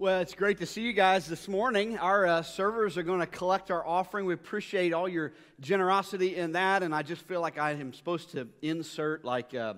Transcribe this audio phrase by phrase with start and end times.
[0.00, 1.98] Well, it's great to see you guys this morning.
[1.98, 4.24] Our uh, servers are going to collect our offering.
[4.24, 8.30] We appreciate all your generosity in that, and I just feel like I am supposed
[8.30, 9.74] to insert like, uh,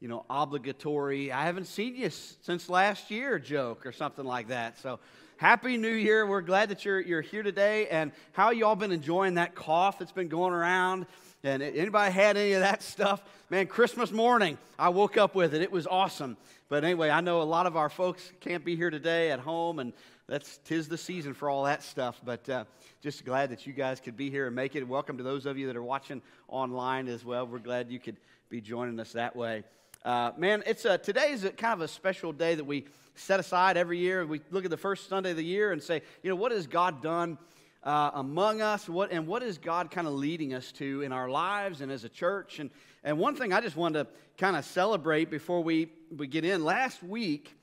[0.00, 1.32] you know, obligatory.
[1.32, 4.78] I haven't seen you since last year joke or something like that.
[4.78, 5.00] So,
[5.36, 6.26] happy New Year!
[6.26, 7.88] We're glad that you're you're here today.
[7.88, 11.04] And how you all been enjoying that cough that's been going around?
[11.44, 13.22] And anybody had any of that stuff?
[13.50, 15.60] Man, Christmas morning, I woke up with it.
[15.60, 16.38] It was awesome.
[16.68, 19.78] But anyway, I know a lot of our folks can't be here today at home,
[19.78, 19.92] and
[20.26, 22.20] that's tis the season for all that stuff.
[22.24, 22.64] But uh,
[23.00, 24.86] just glad that you guys could be here and make it.
[24.86, 27.46] Welcome to those of you that are watching online as well.
[27.46, 28.16] We're glad you could
[28.48, 29.62] be joining us that way.
[30.04, 33.38] Uh, man, it's a, today is a, kind of a special day that we set
[33.38, 34.26] aside every year.
[34.26, 36.66] We look at the first Sunday of the year and say, you know, what has
[36.66, 37.38] God done
[37.84, 38.88] uh, among us?
[38.88, 42.02] What, and what is God kind of leading us to in our lives and as
[42.02, 42.58] a church?
[42.58, 42.70] And,
[43.06, 46.64] and one thing I just wanted to kind of celebrate before we, we get in
[46.64, 47.54] last week,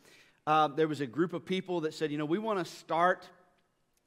[0.47, 3.27] uh, there was a group of people that said, you know, we want to start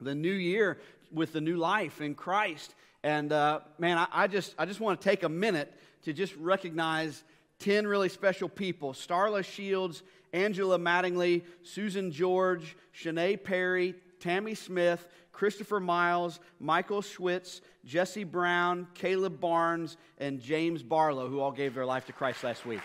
[0.01, 0.79] the new year
[1.11, 2.73] with the new life in Christ.
[3.03, 5.71] And uh, man, I, I, just, I just want to take a minute
[6.05, 7.23] to just recognize
[7.59, 10.01] 10 really special people Starla Shields,
[10.33, 19.39] Angela Mattingly, Susan George, Shanae Perry, Tammy Smith, Christopher Miles, Michael Schwitz, Jesse Brown, Caleb
[19.39, 22.81] Barnes, and James Barlow, who all gave their life to Christ last week.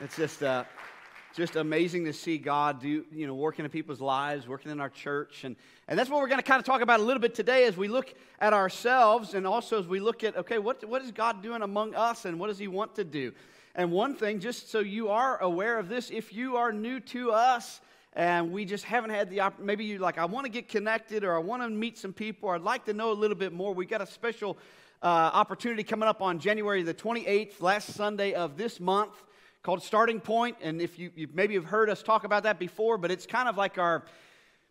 [0.00, 0.64] It's just, uh,
[1.34, 4.88] just amazing to see God do, you know, working in people's lives, working in our
[4.88, 5.44] church.
[5.44, 5.56] And,
[5.88, 7.76] and that's what we're going to kind of talk about a little bit today as
[7.76, 11.42] we look at ourselves and also as we look at, okay, what, what is God
[11.42, 13.32] doing among us and what does He want to do?
[13.76, 17.32] And one thing, just so you are aware of this, if you are new to
[17.32, 17.80] us
[18.12, 21.24] and we just haven't had the opportunity, maybe you like, I want to get connected
[21.24, 23.52] or I want to meet some people or I'd like to know a little bit
[23.52, 24.56] more, we got a special
[25.02, 29.24] uh, opportunity coming up on January the 28th, last Sunday of this month
[29.64, 30.56] called Starting Point.
[30.62, 33.48] And if you, you maybe have heard us talk about that before, but it's kind
[33.48, 34.04] of like our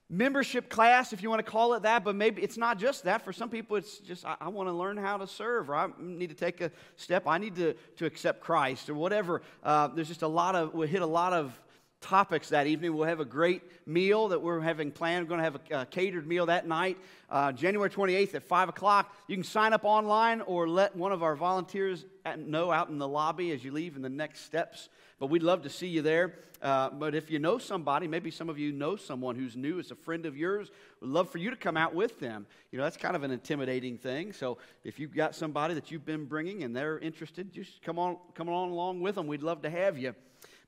[0.09, 3.23] membership class, if you want to call it that, but maybe it's not just that.
[3.23, 5.89] For some people, it's just, I, I, want to learn how to serve, or I
[5.97, 7.23] need to take a step.
[7.27, 9.41] I need to, to accept Christ, or whatever.
[9.63, 11.59] Uh, there's just a lot of, we hit a lot of
[12.03, 12.93] topics that evening.
[12.93, 15.25] We'll have a great meal that we're having planned.
[15.25, 16.97] We're going to have a, a catered meal that night,
[17.29, 19.15] uh, January 28th at 5 o'clock.
[19.27, 22.05] You can sign up online or let one of our volunteers
[22.37, 24.89] know out in the lobby as you leave in the next steps.
[25.23, 26.33] But we'd love to see you there.
[26.61, 29.89] Uh, but if you know somebody, maybe some of you know someone who's new, is
[29.89, 30.69] a friend of yours,
[30.99, 32.45] we'd love for you to come out with them.
[32.73, 34.33] You know, that's kind of an intimidating thing.
[34.33, 38.17] So if you've got somebody that you've been bringing and they're interested, just come on,
[38.33, 39.25] come on along with them.
[39.25, 40.13] We'd love to have you.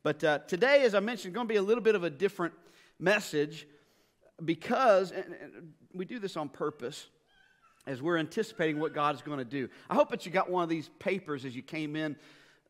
[0.04, 2.54] But uh, today, as I mentioned, going to be a little bit of a different
[2.98, 3.68] message
[4.46, 7.08] because and, and we do this on purpose
[7.88, 9.68] as we're anticipating what God is going to do.
[9.90, 12.16] I hope that you got one of these papers as you came in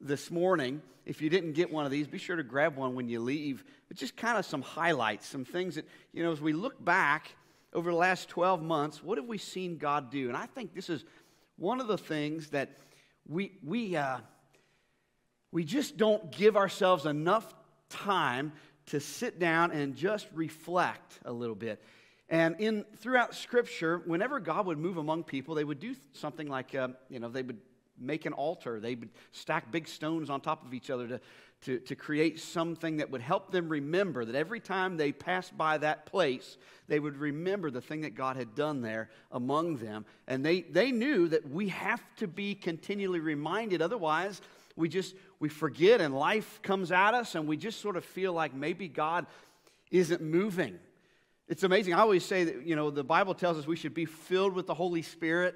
[0.06, 0.82] this morning.
[1.06, 3.64] If you didn't get one of these, be sure to grab one when you leave.
[3.88, 7.36] But just kind of some highlights, some things that, you know, as we look back
[7.74, 10.28] over the last 12 months, what have we seen God do?
[10.28, 11.04] And I think this is
[11.58, 12.78] one of the things that
[13.28, 14.18] we, we, uh,
[15.52, 17.54] we just don't give ourselves enough
[17.90, 18.54] time
[18.88, 21.82] to sit down and just reflect a little bit.
[22.30, 26.74] And in throughout Scripture, whenever God would move among people, they would do something like,
[26.74, 27.60] uh, you know, they would
[28.00, 28.80] make an altar.
[28.80, 31.20] They would stack big stones on top of each other to,
[31.62, 35.78] to, to create something that would help them remember that every time they passed by
[35.80, 36.58] that place,
[36.88, 40.06] they would remember the thing that God had done there among them.
[40.28, 44.42] And they, they knew that we have to be continually reminded, otherwise,
[44.76, 48.34] we just we forget and life comes at us and we just sort of feel
[48.34, 49.26] like maybe God
[49.92, 50.80] isn't moving.
[51.48, 51.94] It's amazing.
[51.94, 54.68] I always say that, you know, the Bible tells us we should be filled with
[54.68, 55.56] the Holy Spirit.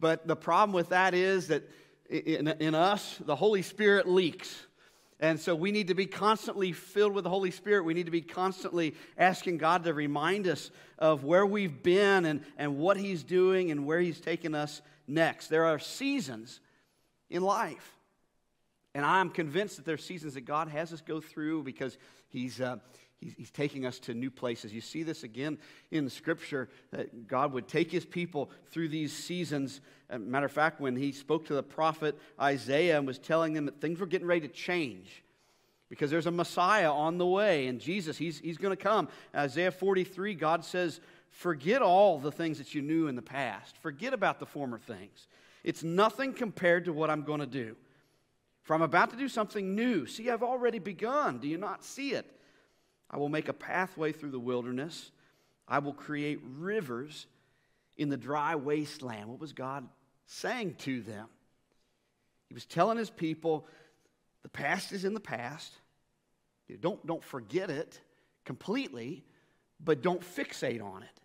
[0.00, 1.68] But the problem with that is that
[2.08, 4.66] in, in us, the Holy Spirit leaks.
[5.20, 7.84] And so we need to be constantly filled with the Holy Spirit.
[7.84, 12.44] We need to be constantly asking God to remind us of where we've been and,
[12.56, 15.48] and what He's doing and where He's taking us next.
[15.48, 16.60] There are seasons
[17.30, 17.96] in life.
[18.94, 22.60] And I'm convinced that there are seasons that God has us go through because He's,
[22.60, 22.76] uh,
[23.20, 24.72] He's, he's, taking us to new places.
[24.72, 25.58] You see this again
[25.90, 29.80] in scripture that God would take his people through these seasons.
[30.08, 33.66] Uh, matter of fact, when he spoke to the prophet Isaiah and was telling them
[33.66, 35.24] that things were getting ready to change
[35.88, 39.08] because there's a Messiah on the way and Jesus, he's, he's going to come.
[39.34, 41.00] Isaiah 43, God says,
[41.30, 45.26] Forget all the things that you knew in the past, forget about the former things.
[45.64, 47.76] It's nothing compared to what I'm going to do.
[48.62, 50.06] For I'm about to do something new.
[50.06, 51.38] See, I've already begun.
[51.38, 52.37] Do you not see it?
[53.10, 55.10] I will make a pathway through the wilderness.
[55.66, 57.26] I will create rivers
[57.96, 59.28] in the dry wasteland.
[59.28, 59.88] What was God
[60.26, 61.26] saying to them?
[62.48, 63.66] He was telling his people,
[64.42, 65.72] The past is in the past.
[66.80, 68.00] Don't, don't forget it
[68.44, 69.24] completely,
[69.82, 71.20] but don't fixate on it.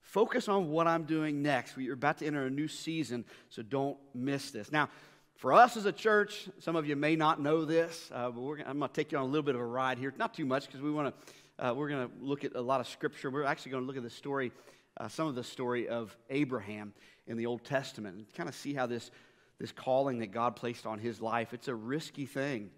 [0.00, 1.76] Focus on what I'm doing next.
[1.76, 4.70] You're about to enter a new season, so don't miss this.
[4.70, 4.88] Now,
[5.36, 8.78] for us as a church, some of you may not know this, uh, but I'm
[8.78, 10.14] going to take you on a little bit of a ride here.
[10.16, 11.66] Not too much, because we want to.
[11.66, 13.30] Uh, we're going to look at a lot of scripture.
[13.30, 14.50] We're actually going to look at the story,
[14.96, 16.92] uh, some of the story of Abraham
[17.26, 19.10] in the Old Testament, and kind of see how this
[19.58, 21.52] this calling that God placed on his life.
[21.52, 22.70] It's a risky thing,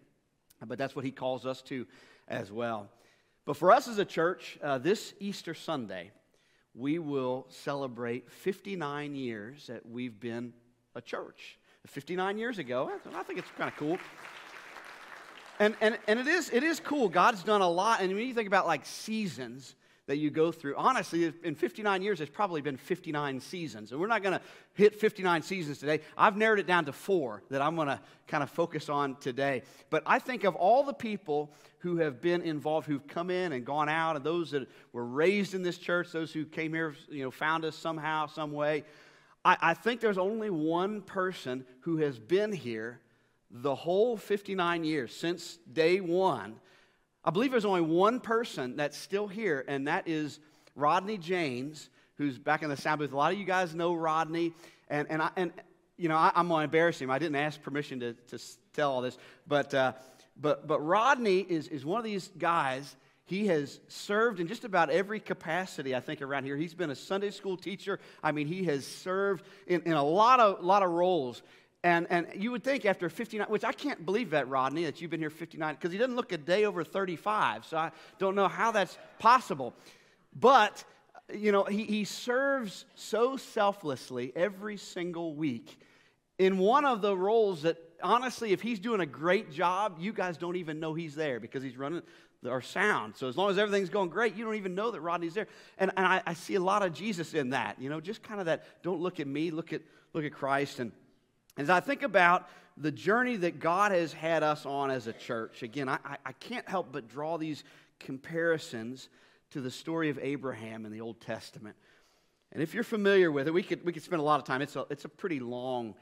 [0.65, 1.87] but that's what he calls us to
[2.29, 2.91] as well.
[3.45, 6.11] But for us as a church, uh, this Easter Sunday,
[6.75, 10.53] we will celebrate 59 years that we've been
[10.95, 11.59] a church.
[11.87, 12.91] 59 years ago.
[13.15, 13.99] I think it's kind of cool.
[15.59, 17.09] And, and, and it, is, it is cool.
[17.09, 18.01] God's done a lot.
[18.01, 19.75] And when you think about like seasons
[20.07, 23.91] that you go through, honestly, in 59 years, there's probably been 59 seasons.
[23.91, 24.45] And we're not going to
[24.75, 26.01] hit 59 seasons today.
[26.17, 29.63] I've narrowed it down to four that I'm going to kind of focus on today.
[29.91, 33.65] But I think of all the people who have been involved, who've come in and
[33.65, 37.23] gone out, and those that were raised in this church, those who came here, you
[37.23, 38.85] know, found us somehow, some way.
[39.47, 42.99] I, I think there's only one person who has been here
[43.49, 46.57] the whole 59 years since day one.
[47.25, 50.41] I believe there's only one person that's still here, and that is
[50.75, 53.13] Rodney James, who's back in the sound booth.
[53.13, 54.53] A lot of you guys know Rodney,
[54.89, 55.53] and, and, I, and
[55.97, 57.13] you know, I, am going to embarrass him.
[57.13, 58.39] I didn't ask permission to, to
[58.73, 59.17] tell all this,
[59.47, 59.93] but, uh,
[60.37, 62.97] but, but Rodney is, is one of these guys
[63.27, 66.57] he has served in just about every capacity, I think, around here.
[66.57, 67.99] He's been a Sunday school teacher.
[68.23, 71.43] I mean, he has served in, in a lot of, lot of roles.
[71.83, 75.11] And, and you would think after 59, which I can't believe that, Rodney, that you've
[75.11, 77.67] been here 59, because he doesn't look a day over 35.
[77.67, 77.91] So I
[78.21, 79.75] don't know how that's possible.
[80.33, 80.85] But,
[81.35, 85.81] you know, he, he serves so selflessly every single week
[86.39, 90.37] in one of the roles that honestly, if he's doing a great job, you guys
[90.37, 92.03] don't even know he's there because he's running
[92.45, 93.17] our sound.
[93.17, 95.49] So as long as everything's going great, you don't even know that Rodney's there.
[95.79, 98.41] And, and I, I, see a lot of Jesus in that, you know, just kind
[98.41, 100.81] of that, don't look at me, look at, look at Christ.
[100.81, 100.93] And
[101.57, 105.63] as I think about the journey that God has had us on as a church,
[105.63, 107.65] again, I, I can't help but draw these
[107.99, 109.09] comparisons
[109.51, 111.77] to the story of Abraham in the Old Testament.
[112.53, 114.63] And if you're familiar with it, we could, we could spend a lot of time.
[114.63, 115.95] It's a, it's a pretty long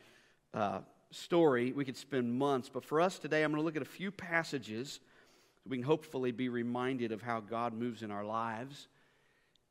[0.53, 0.81] uh,
[1.11, 1.73] story.
[1.73, 2.69] We could spend months.
[2.69, 5.01] But for us today, I'm going to look at a few passages
[5.69, 8.89] we can hopefully be reminded of how God moves in our lives.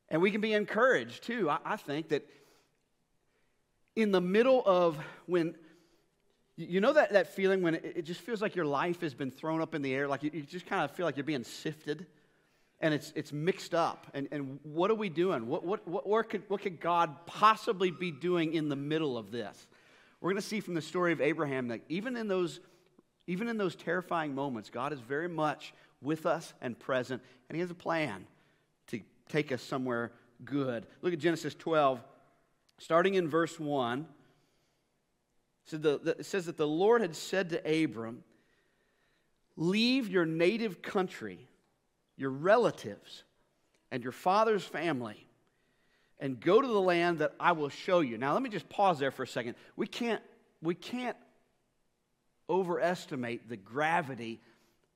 [0.08, 1.48] And we can be encouraged too.
[1.48, 2.28] I, I think that
[3.96, 5.54] in the middle of when
[6.56, 9.30] you know that, that feeling when it, it, just feels like your life has been
[9.30, 11.44] thrown up in the air, like you, you just kind of feel like you're being
[11.44, 12.06] sifted
[12.80, 14.06] and it's, it's mixed up.
[14.14, 15.46] And, and what are we doing?
[15.46, 19.66] What, what, what, could, what could God possibly be doing in the middle of this?
[20.20, 22.60] We're going to see from the story of Abraham that even in those,
[23.26, 25.72] even in those terrifying moments, God is very much
[26.04, 28.26] with us and present, and He has a plan
[28.88, 30.12] to take us somewhere
[30.44, 30.86] good.
[31.02, 32.00] Look at Genesis 12,
[32.78, 34.06] starting in verse 1.
[35.66, 38.22] So the, the, it says that the Lord had said to Abram,
[39.56, 41.48] Leave your native country,
[42.16, 43.22] your relatives,
[43.90, 45.26] and your father's family,
[46.18, 48.18] and go to the land that I will show you.
[48.18, 49.54] Now, let me just pause there for a second.
[49.76, 50.22] We can't,
[50.60, 51.16] we can't
[52.50, 54.40] overestimate the gravity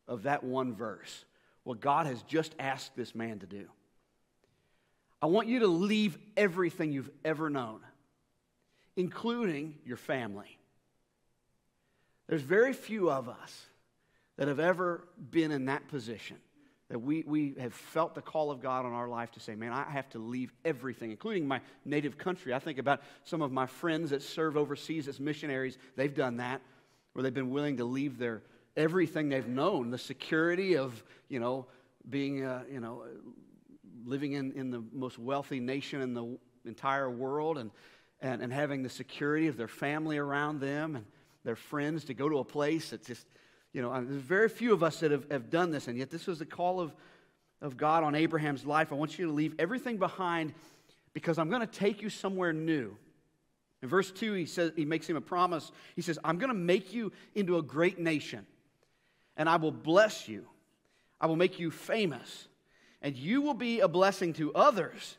[0.09, 1.25] of that one verse,
[1.65, 3.67] what God has just asked this man to do.
[5.21, 7.81] I want you to leave everything you've ever known,
[8.97, 10.59] including your family.
[12.29, 13.67] There's very few of us
[14.37, 16.37] that have ever been in that position
[16.88, 19.73] that we, we have felt the call of God on our life to say, man,
[19.73, 22.55] I have to leave everything, including my native country.
[22.55, 25.77] I think about some of my friends that serve overseas as missionaries.
[25.97, 26.62] They've done that,
[27.12, 28.43] where they've been willing to leave their
[28.78, 31.66] everything they've known the security of, you know,
[32.08, 33.02] being, uh, you know,
[34.06, 37.70] living in, in the most wealthy nation in the entire world and,
[38.20, 41.04] and, and having the security of their family around them and
[41.44, 43.26] their friends to go to a place that's just,
[43.73, 46.26] you know, there's very few of us that have, have done this, and yet this
[46.26, 46.94] was the call of,
[47.61, 48.92] of God on Abraham's life.
[48.92, 50.54] I want you to leave everything behind
[51.12, 52.97] because I'm going to take you somewhere new.
[53.82, 55.70] In verse 2, he says he makes him a promise.
[55.97, 58.47] He says, I'm going to make you into a great nation
[59.38, 60.45] and I will bless you.
[61.21, 62.49] I will make you famous,
[63.00, 65.16] and you will be a blessing to others.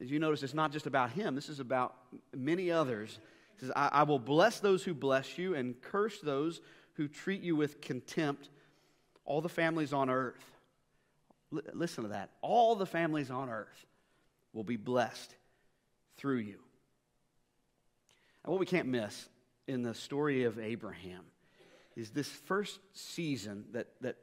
[0.00, 1.94] As you notice, it's not just about him, this is about
[2.34, 3.20] many others.
[3.54, 6.60] He says, I, I will bless those who bless you and curse those
[6.94, 8.48] who treat you with contempt.
[9.24, 10.44] All the families on earth,
[11.52, 13.86] L- listen to that, all the families on earth
[14.52, 15.34] will be blessed
[16.16, 16.58] through you.
[18.44, 19.28] And what we can't miss
[19.68, 21.22] in the story of Abraham
[21.96, 24.16] is this first season that, that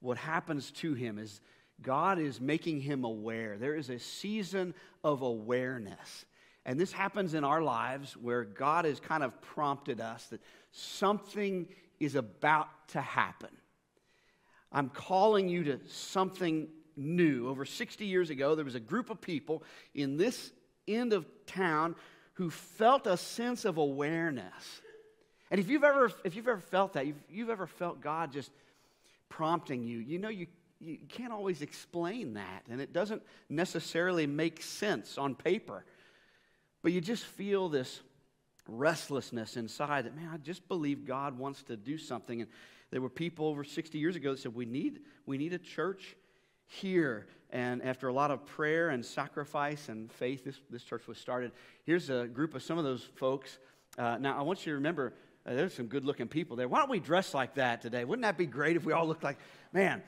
[0.00, 1.40] what happens to him is
[1.80, 3.56] God is making him aware.
[3.58, 6.26] There is a season of awareness.
[6.64, 11.66] And this happens in our lives where God has kind of prompted us that something
[11.98, 13.50] is about to happen.
[14.70, 17.48] I'm calling you to something new.
[17.48, 20.52] Over 60 years ago, there was a group of people in this
[20.86, 21.96] end of town
[22.34, 24.82] who felt a sense of awareness.
[25.52, 28.50] And if you've ever, if you've ever felt that, you've, you've ever felt God just
[29.28, 30.46] prompting you, you know you,
[30.80, 35.84] you can't always explain that, and it doesn't necessarily make sense on paper.
[36.82, 38.00] But you just feel this
[38.66, 42.40] restlessness inside that, man, I just believe God wants to do something.
[42.40, 42.50] And
[42.90, 46.16] there were people over 60 years ago that said, we need, we need a church
[46.66, 47.26] here.
[47.50, 51.52] And after a lot of prayer and sacrifice and faith, this, this church was started.
[51.84, 53.58] Here's a group of some of those folks.
[53.98, 55.12] Uh, now, I want you to remember
[55.46, 56.68] uh, there's some good looking people there.
[56.68, 58.04] Why don't we dress like that today?
[58.04, 59.38] Wouldn't that be great if we all looked like,
[59.72, 60.02] man,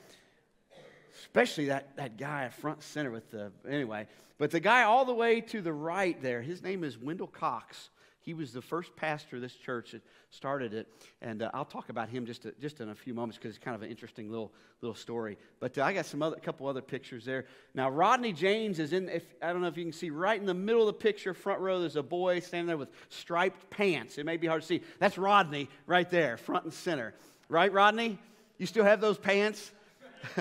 [1.20, 4.06] especially that, that guy front center with the, anyway.
[4.38, 7.90] But the guy all the way to the right there, his name is Wendell Cox.
[8.24, 10.00] He was the first pastor of this church that
[10.30, 10.88] started it,
[11.20, 13.74] and uh, I'll talk about him just, just in a few moments because it's kind
[13.74, 14.50] of an interesting little,
[14.80, 15.36] little story.
[15.60, 17.44] But uh, I got some other, a couple other pictures there.
[17.74, 20.46] Now, Rodney James is in, if, I don't know if you can see, right in
[20.46, 24.16] the middle of the picture, front row, there's a boy standing there with striped pants.
[24.16, 24.80] It may be hard to see.
[24.98, 27.12] That's Rodney right there, front and center.
[27.50, 28.18] Right, Rodney?
[28.56, 29.70] You still have those pants?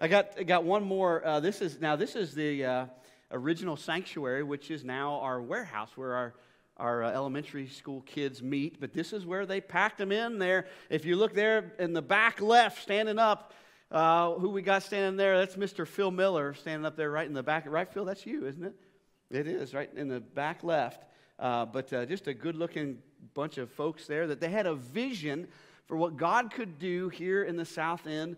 [0.00, 1.26] I got, I got one more.
[1.26, 2.86] Uh, this is, now, this is the uh,
[3.32, 6.34] original sanctuary, which is now our warehouse where our,
[6.76, 8.80] our uh, elementary school kids meet.
[8.80, 10.66] But this is where they packed them in there.
[10.90, 13.54] If you look there in the back left, standing up,
[13.90, 15.86] uh, who we got standing there, that's Mr.
[15.86, 17.64] Phil Miller standing up there right in the back.
[17.66, 18.04] Right, Phil?
[18.04, 18.74] That's you, isn't it?
[19.30, 21.04] It is, right in the back left.
[21.38, 22.98] Uh, but uh, just a good looking
[23.34, 25.48] bunch of folks there that they had a vision
[25.86, 28.36] for what God could do here in the South End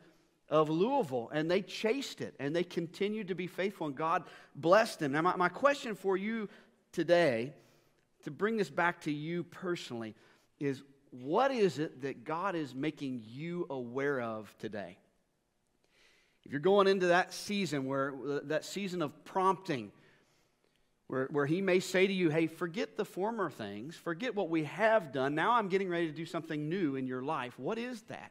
[0.48, 4.24] of Louisville, and they chased it, and they continued to be faithful, and God
[4.54, 5.12] blessed them.
[5.12, 6.48] Now, my, my question for you
[6.92, 7.52] today,
[8.24, 10.14] to bring this back to you personally,
[10.60, 14.98] is what is it that God is making you aware of today?
[16.44, 18.12] If you're going into that season where
[18.44, 19.92] that season of prompting,
[21.06, 24.64] where, where he may say to you, hey, forget the former things, forget what we
[24.64, 25.34] have done.
[25.34, 27.58] Now I'm getting ready to do something new in your life.
[27.58, 28.30] What is that?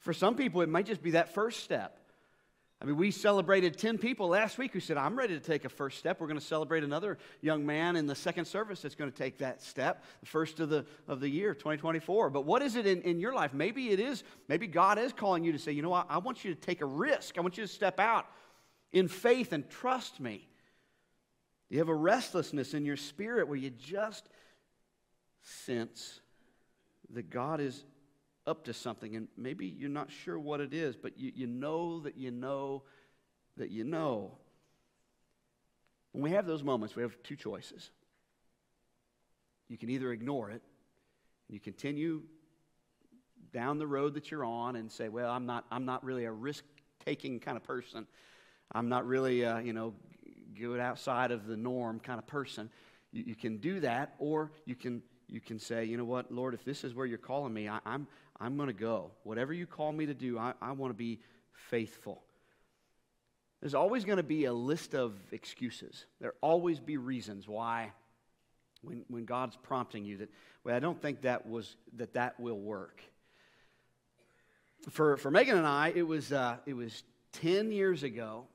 [0.00, 1.96] For some people, it might just be that first step.
[2.82, 5.68] I mean, we celebrated 10 people last week who said, I'm ready to take a
[5.68, 6.18] first step.
[6.18, 9.36] We're going to celebrate another young man in the second service that's going to take
[9.38, 12.30] that step, the first of the, of the year, 2024.
[12.30, 13.52] But what is it in, in your life?
[13.52, 16.42] Maybe it is, maybe God is calling you to say, you know what, I want
[16.42, 17.36] you to take a risk.
[17.36, 18.26] I want you to step out
[18.92, 20.48] in faith and trust me.
[21.68, 24.26] You have a restlessness in your spirit where you just
[25.42, 26.20] sense
[27.10, 27.84] that God is
[28.46, 32.00] up to something, and maybe you're not sure what it is, but you, you know
[32.00, 32.82] that you know
[33.56, 34.32] that you know.
[36.12, 37.90] When we have those moments, we have two choices.
[39.68, 40.62] You can either ignore it,
[41.48, 42.22] and you continue
[43.52, 46.32] down the road that you're on and say, well, I'm not, I'm not really a
[46.32, 46.64] risk
[47.04, 48.06] taking kind of person.
[48.72, 49.94] I'm not really, uh, you know,
[50.58, 52.70] good outside of the norm kind of person.
[53.12, 56.54] You, you, can do that, or you can, you can say, you know what, Lord,
[56.54, 58.06] if this is where you're calling me, I, I'm,
[58.40, 59.12] I'm going to go.
[59.22, 61.20] Whatever you call me to do, I, I want to be
[61.52, 62.22] faithful.
[63.60, 66.06] There's always going to be a list of excuses.
[66.20, 67.92] There always be reasons why,
[68.82, 70.30] when, when God's prompting you, that,
[70.64, 73.00] well, I don't think that, was, that that will work.
[74.88, 78.46] For, for Megan and I, it was, uh, it was 10 years ago,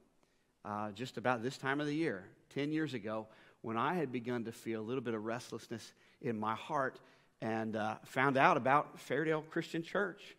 [0.65, 3.27] uh, just about this time of the year, 10 years ago,
[3.61, 5.93] when I had begun to feel a little bit of restlessness
[6.25, 6.99] in my heart
[7.41, 10.35] and uh, found out about Fairdale Christian Church.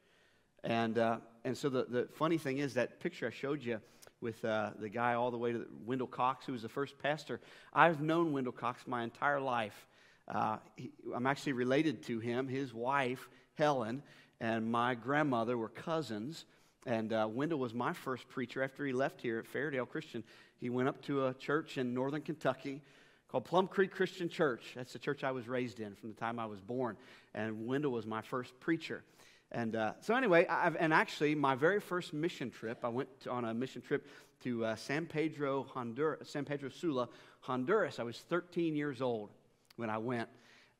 [0.64, 3.80] And, uh, and so the, the funny thing is that picture I showed you
[4.20, 6.98] with uh, the guy all the way to the, Wendell Cox, who was the first
[6.98, 7.40] pastor.
[7.72, 9.86] I've known Wendell Cox my entire life.
[10.26, 12.48] Uh, he, I'm actually related to him.
[12.48, 14.02] His wife, Helen,
[14.40, 16.44] and my grandmother were cousins.
[16.86, 20.24] And uh, Wendell was my first preacher after he left here at Fairdale Christian.
[20.58, 22.82] He went up to a church in northern Kentucky
[23.28, 24.72] called Plum Creek Christian Church.
[24.74, 26.96] That's the church I was raised in from the time I was born.
[27.34, 29.02] And Wendell was my first preacher.
[29.52, 33.30] And uh, so, anyway, I've, and actually, my very first mission trip, I went to,
[33.30, 34.06] on a mission trip
[34.42, 37.08] to uh, San Pedro, Honduras, San Pedro Sula,
[37.40, 37.98] Honduras.
[37.98, 39.30] I was 13 years old
[39.76, 40.28] when I went.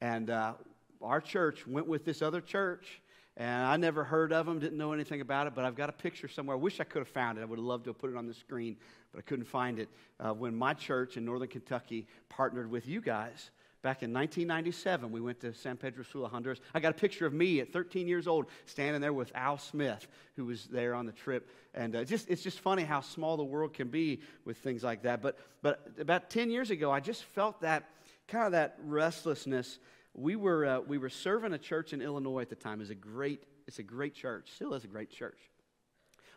[0.01, 0.55] And uh,
[1.01, 3.01] our church went with this other church
[3.39, 5.93] and I never heard of them, didn't know anything about it, but I've got a
[5.93, 6.57] picture somewhere.
[6.57, 7.43] I wish I could have found it.
[7.43, 8.79] I would have loved to have put it on the screen,
[9.17, 9.89] but I couldn't find it.
[10.21, 13.51] Uh, when my church in northern Kentucky partnered with you guys
[13.87, 16.59] Back in 1997, we went to San Pedro Sula, Honduras.
[16.75, 20.09] I got a picture of me at 13 years old standing there with Al Smith,
[20.35, 21.49] who was there on the trip.
[21.73, 25.03] And uh, just, it's just funny how small the world can be with things like
[25.03, 25.23] that.
[25.23, 27.89] But, but about 10 years ago, I just felt that
[28.27, 29.79] kind of that restlessness.
[30.15, 32.81] We were, uh, we were serving a church in Illinois at the time.
[32.81, 35.39] It's a great, it's a great church, still is a great church.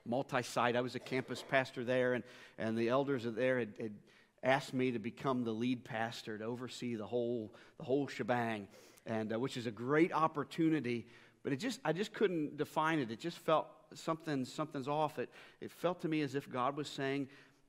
[0.09, 0.75] Multi site.
[0.75, 2.23] I was a campus pastor there, and,
[2.57, 3.93] and the elders there had, had
[4.43, 8.67] asked me to become the lead pastor to oversee the whole, the whole shebang,
[9.05, 11.07] and, uh, which is a great opportunity.
[11.43, 13.11] But it just, I just couldn't define it.
[13.11, 15.19] It just felt something, something's off.
[15.19, 15.29] It,
[15.61, 17.27] it felt to me as if God was saying,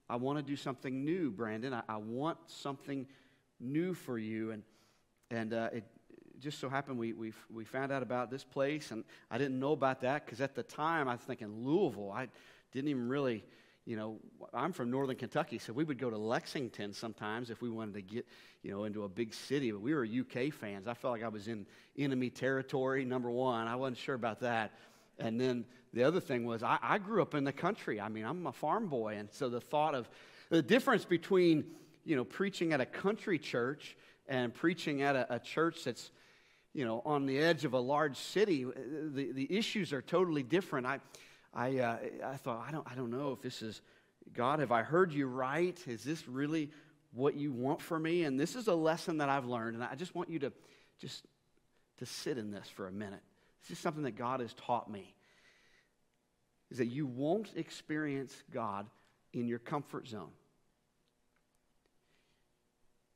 [0.09, 1.75] I want to do something new, Brandon.
[1.75, 3.07] I, I want something
[3.61, 4.51] new for you.
[4.51, 4.63] And,
[5.31, 5.85] and uh, it
[6.41, 9.73] just so happened we, we, we found out about this place, and I didn't know
[9.73, 12.11] about that because at the time I was thinking Louisville.
[12.11, 12.29] I
[12.73, 13.45] didn't even really
[13.87, 14.19] you know,
[14.53, 18.03] I'm from northern Kentucky, so we would go to Lexington sometimes if we wanted to
[18.03, 18.27] get,
[18.63, 19.73] you know, into a big city.
[19.73, 20.87] But we were UK fans.
[20.87, 21.67] I felt like I was in
[21.99, 23.67] enemy territory, number one.
[23.67, 24.73] I wasn't sure about that.
[25.19, 28.01] And then the other thing was, I, I grew up in the country.
[28.01, 29.17] I mean, I'm a farm boy.
[29.17, 30.09] And so the thought of
[30.51, 31.65] the difference between,
[32.05, 33.97] you know, preaching at a country church
[34.29, 36.11] and preaching at a, a church that's,
[36.73, 40.87] you know, on the edge of a large city, the, the issues are totally different.
[40.87, 41.00] I,
[41.53, 43.81] I, uh, I thought, I don't, I don't know if this is
[44.33, 45.77] God, have I heard you right?
[45.87, 46.71] Is this really
[47.12, 48.25] what you want for me?
[48.25, 50.53] And this is a lesson that I've learned, and I just want you to
[51.00, 51.25] just
[51.99, 53.21] to sit in this for a minute.
[53.62, 55.15] This is something that God has taught me.
[56.71, 58.87] Is that you won't experience God
[59.33, 60.31] in your comfort zone.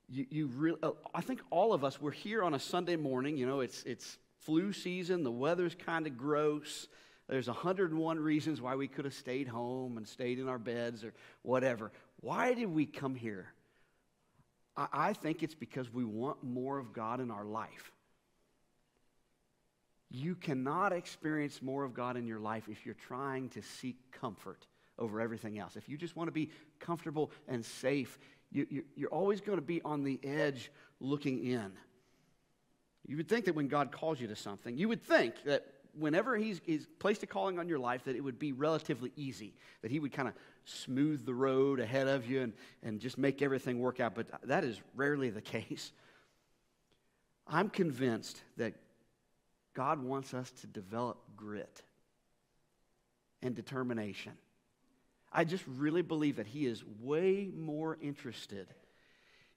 [0.08, 3.36] You, you really, uh, I think all of us, we're here on a Sunday morning.
[3.36, 6.88] You know, it's, it's flu season, the weather's kind of gross.
[7.28, 11.14] There's 101 reasons why we could have stayed home and stayed in our beds or
[11.42, 11.90] whatever.
[12.20, 13.46] Why did we come here?
[14.76, 17.92] I, I think it's because we want more of God in our life.
[20.10, 24.66] You cannot experience more of God in your life if you're trying to seek comfort
[24.98, 25.76] over everything else.
[25.76, 28.18] If you just want to be comfortable and safe,
[28.54, 31.72] you, are always going to be on the edge looking in.
[33.06, 35.66] You would think that when God calls you to something, you would think that
[35.98, 39.54] whenever he's, he's placed a calling on your life, that it would be relatively easy,
[39.82, 43.42] that he would kind of smooth the road ahead of you and, and just make
[43.42, 44.14] everything work out.
[44.14, 45.92] But that is rarely the case.
[47.46, 48.74] I'm convinced that
[49.74, 51.82] God wants us to develop grit
[53.42, 54.32] and determination.
[55.34, 58.68] I just really believe that He is way more interested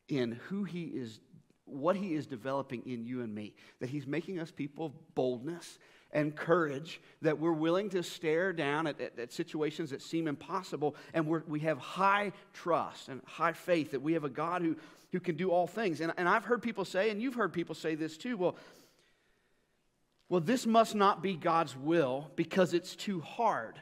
[0.10, 1.20] in who He is,
[1.66, 5.78] what He is developing in you and me, that He's making us people of boldness,
[6.12, 10.96] and courage that we're willing to stare down at, at, at situations that seem impossible,
[11.14, 14.76] and we have high trust and high faith that we have a God who,
[15.12, 16.02] who can do all things.
[16.02, 18.56] And, and I've heard people say, and you've heard people say this too, well,
[20.30, 23.80] well, this must not be God's will because it's too hard.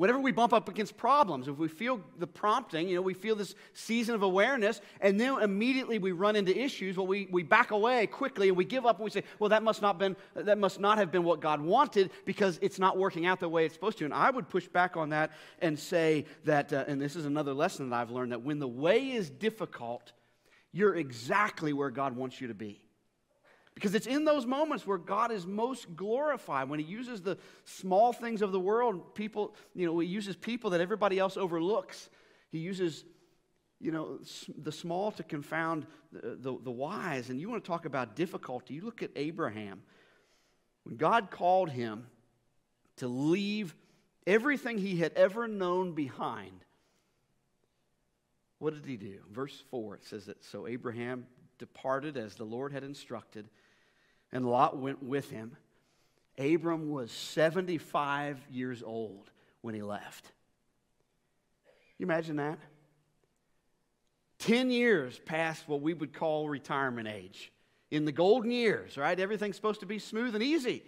[0.00, 3.36] Whenever we bump up against problems, if we feel the prompting, you know, we feel
[3.36, 7.70] this season of awareness, and then immediately we run into issues, well, we, we back
[7.70, 10.56] away quickly and we give up and we say, well, that must, not been, that
[10.56, 13.74] must not have been what God wanted because it's not working out the way it's
[13.74, 14.06] supposed to.
[14.06, 17.52] And I would push back on that and say that, uh, and this is another
[17.52, 20.12] lesson that I've learned, that when the way is difficult,
[20.72, 22.80] you're exactly where God wants you to be.
[23.80, 26.68] Because it's in those moments where God is most glorified.
[26.68, 30.68] When He uses the small things of the world, people, you know, He uses people
[30.70, 32.10] that everybody else overlooks.
[32.52, 33.06] He uses,
[33.80, 34.18] you know,
[34.58, 37.30] the small to confound the, the, the wise.
[37.30, 38.74] And you want to talk about difficulty.
[38.74, 39.80] You look at Abraham.
[40.84, 42.06] When God called him
[42.96, 43.74] to leave
[44.26, 46.66] everything he had ever known behind,
[48.58, 49.20] what did he do?
[49.32, 51.24] Verse 4 it says that so Abraham
[51.58, 53.48] departed as the Lord had instructed
[54.32, 55.56] and Lot went with him.
[56.38, 60.30] Abram was 75 years old when he left.
[61.98, 62.58] You imagine that?
[64.38, 67.52] 10 years past what we would call retirement age.
[67.90, 69.18] In the golden years, right?
[69.18, 70.84] Everything's supposed to be smooth and easy.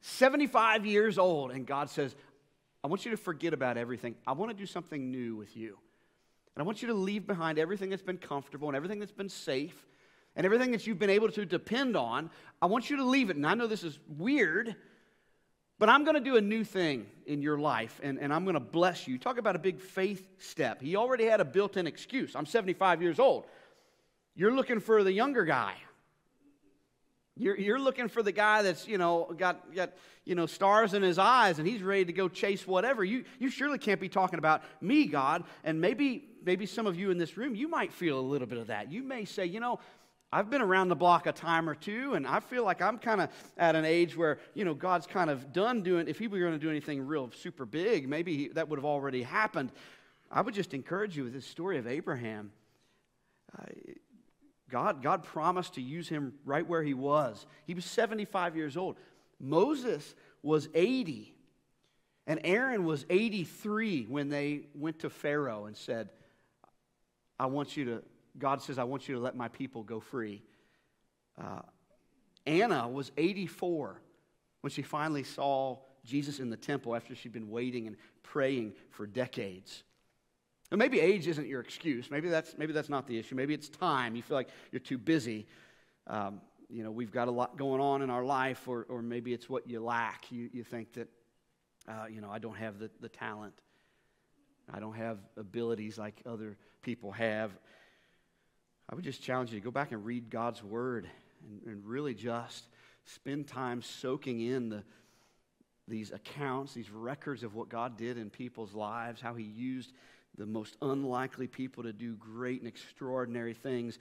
[0.00, 2.14] 75 years old, and God says,
[2.82, 4.14] I want you to forget about everything.
[4.26, 5.76] I want to do something new with you.
[6.54, 9.28] And I want you to leave behind everything that's been comfortable and everything that's been
[9.28, 9.86] safe
[10.36, 13.36] and everything that you've been able to depend on, I want you to leave it.
[13.36, 14.76] And I know this is weird,
[15.78, 18.54] but I'm going to do a new thing in your life, and, and I'm going
[18.54, 19.18] to bless you.
[19.18, 20.80] Talk about a big faith step.
[20.82, 22.36] He already had a built in excuse.
[22.36, 23.46] I'm 75 years old.
[24.34, 25.74] You're looking for the younger guy.
[27.38, 29.92] You're, you're looking for the guy that's, you know, got, got,
[30.24, 33.04] you know, stars in his eyes and he's ready to go chase whatever.
[33.04, 35.44] You, you surely can't be talking about me, God.
[35.62, 38.58] And maybe maybe some of you in this room, you might feel a little bit
[38.58, 38.90] of that.
[38.90, 39.80] You may say, you know,
[40.32, 43.20] I've been around the block a time or two, and I feel like I'm kind
[43.20, 46.38] of at an age where, you know, God's kind of done doing, if He were
[46.38, 49.70] going to do anything real super big, maybe he, that would have already happened.
[50.30, 52.50] I would just encourage you with this story of Abraham.
[53.56, 53.64] Uh,
[54.68, 57.46] God, God promised to use him right where he was.
[57.66, 58.96] He was 75 years old.
[59.38, 61.32] Moses was 80.
[62.26, 66.08] And Aaron was 83 when they went to Pharaoh and said,
[67.38, 68.02] I want you to
[68.38, 70.42] God says, I want you to let my people go free.
[71.40, 71.60] Uh,
[72.46, 74.00] Anna was 84
[74.60, 79.06] when she finally saw Jesus in the temple after she'd been waiting and praying for
[79.06, 79.82] decades.
[80.70, 82.10] And maybe age isn't your excuse.
[82.10, 83.34] Maybe that's, maybe that's not the issue.
[83.34, 84.16] Maybe it's time.
[84.16, 85.46] You feel like you're too busy.
[86.06, 89.32] Um, you know, we've got a lot going on in our life, or, or maybe
[89.32, 90.30] it's what you lack.
[90.30, 91.08] You, you think that,
[91.88, 93.54] uh, you know, I don't have the, the talent.
[94.72, 97.52] I don't have abilities like other people have.
[98.88, 101.08] I would just challenge you to go back and read God's Word
[101.48, 102.66] and, and really just
[103.04, 104.82] spend time soaking in the,
[105.88, 109.92] these accounts, these records of what God did in people's lives, how He used
[110.38, 113.98] the most unlikely people to do great and extraordinary things,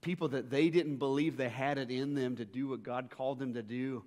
[0.00, 3.38] people that they didn't believe they had it in them to do what God called
[3.38, 4.02] them to do.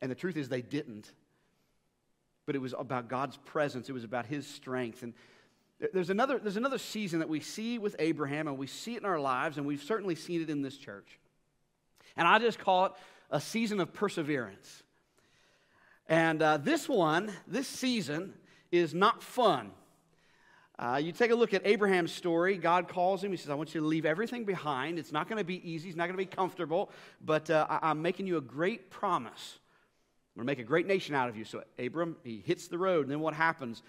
[0.00, 1.10] And the truth is, they didn't.
[2.46, 5.02] But it was about God's presence, it was about His strength.
[5.02, 5.14] And
[5.92, 9.04] there's another, there's another season that we see with Abraham, and we see it in
[9.04, 11.18] our lives, and we've certainly seen it in this church.
[12.16, 12.92] And I just call it
[13.30, 14.82] a season of perseverance.
[16.08, 18.34] And uh, this one, this season,
[18.70, 19.72] is not fun.
[20.78, 22.56] Uh, you take a look at Abraham's story.
[22.56, 23.30] God calls him.
[23.30, 24.98] He says, I want you to leave everything behind.
[24.98, 25.88] It's not going to be easy.
[25.88, 26.90] It's not going to be comfortable,
[27.24, 29.58] but uh, I- am making you a great promise.
[30.34, 31.44] I'm going to make a great nation out of you.
[31.44, 33.02] So, Abram, he hits the road.
[33.02, 33.82] And then what happens?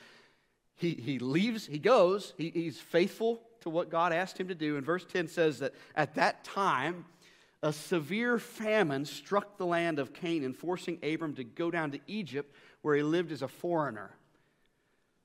[0.76, 4.78] He, he leaves, he goes, he, he's faithful to what God asked him to do.
[4.78, 7.06] And verse 10 says that at that time,
[7.64, 12.54] a severe famine struck the land of Canaan, forcing Abram to go down to Egypt,
[12.82, 14.12] where he lived as a foreigner.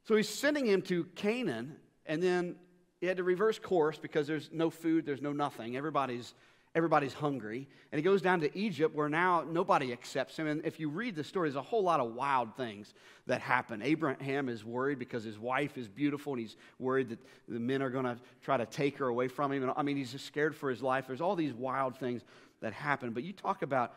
[0.05, 2.57] So he's sending him to Canaan, and then
[3.01, 5.77] he had to reverse course because there's no food, there's no nothing.
[5.77, 6.33] Everybody's
[6.75, 7.69] everybody's hungry.
[7.91, 10.47] And he goes down to Egypt where now nobody accepts him.
[10.47, 12.95] And if you read the story, there's a whole lot of wild things
[13.27, 13.83] that happen.
[13.83, 17.91] Abraham is worried because his wife is beautiful and he's worried that the men are
[17.91, 19.65] going to try to take her away from him.
[19.65, 21.07] And, I mean, he's just scared for his life.
[21.09, 22.23] There's all these wild things
[22.61, 23.11] that happen.
[23.11, 23.95] But you talk about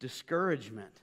[0.00, 1.00] discouragement.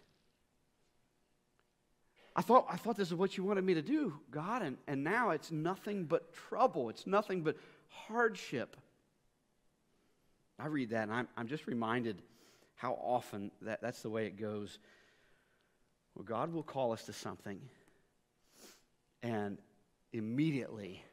[2.35, 5.03] I thought, I thought this is what you wanted me to do, God, and, and
[5.03, 6.89] now it's nothing but trouble.
[6.89, 7.57] It's nothing but
[7.89, 8.75] hardship.
[10.63, 12.21] I read that and I'm, I'm just reminded
[12.75, 14.79] how often that, that's the way it goes.
[16.15, 17.59] Well, God will call us to something,
[19.21, 19.57] and
[20.13, 21.03] immediately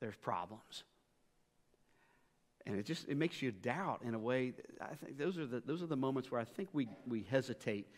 [0.00, 0.84] there's problems.
[2.66, 4.54] And it just it makes you doubt in a way.
[4.80, 7.88] I think those are the those are the moments where I think we we hesitate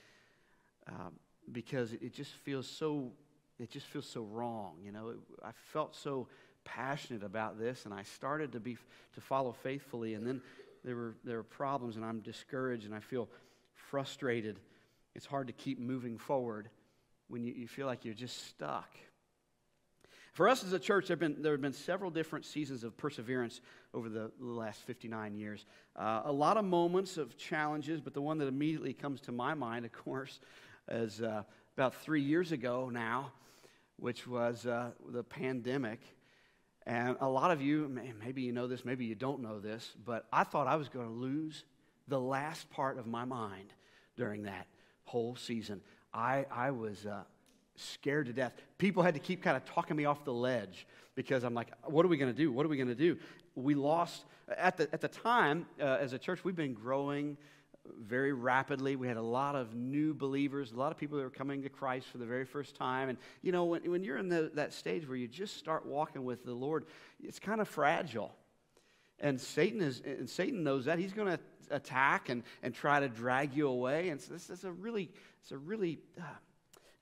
[0.89, 1.13] um,
[1.53, 3.13] because it, it, just feels so
[3.61, 4.79] it just feels so wrong.
[4.83, 6.27] You know, it, I felt so
[6.65, 8.77] passionate about this, and I started to be
[9.15, 10.41] to follow faithfully, and then
[10.87, 13.29] there were, there were problems, and I'm discouraged and I feel
[13.75, 14.61] frustrated.
[15.17, 16.71] It's hard to keep moving forward
[17.29, 18.89] when you, you feel like you're just stuck.
[20.33, 22.97] For us as a church, there have been, there have been several different seasons of
[22.97, 23.61] perseverance
[23.95, 25.65] over the, last 59 years.
[25.97, 29.55] Uh, a lot of moments of challenges, but the one that immediately comes to my
[29.55, 30.39] mind, of course,
[30.89, 31.43] is uh,
[31.77, 33.33] about three years ago now,
[33.99, 36.01] which was uh, the pandemic.
[36.87, 37.91] And a lot of you,
[38.25, 41.07] maybe you know this, maybe you don't know this, but I thought I was going
[41.07, 41.65] to lose
[42.07, 43.73] the last part of my mind
[44.17, 44.67] during that
[45.05, 45.81] whole season.
[46.15, 47.23] I, I was uh,
[47.75, 48.53] scared to death.
[48.79, 52.05] People had to keep kind of talking me off the ledge because I'm like, what
[52.05, 52.53] are we going to do?
[52.53, 53.17] What are we going to do?
[53.57, 54.25] We lost,
[54.57, 57.37] at the, at the time, uh, as a church, we've been growing
[58.01, 58.97] very rapidly.
[58.97, 61.69] We had a lot of new believers, a lot of people that were coming to
[61.69, 63.09] Christ for the very first time.
[63.09, 66.25] And, you know, when, when you're in the, that stage where you just start walking
[66.25, 66.87] with the Lord,
[67.23, 68.35] it's kind of fragile.
[69.19, 70.99] And Satan, is, and Satan knows that.
[70.99, 74.11] He's going to attack and, and try to drag you away.
[74.11, 76.23] And so this is a really, it's a really uh,